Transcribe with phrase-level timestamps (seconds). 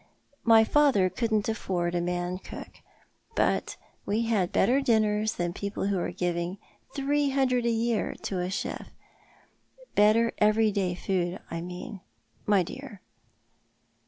[0.45, 2.81] My father couldn't aiford a man cook;
[3.35, 6.57] but wo had better tlinners than people who were giving
[6.95, 8.87] three hundred a year to a chef—
[9.95, 12.01] better everyday food I mean,
[12.47, 12.99] my dear."